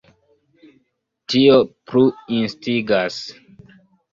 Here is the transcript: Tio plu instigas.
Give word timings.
Tio 1.33 1.59
plu 1.91 2.03
instigas. 2.39 3.21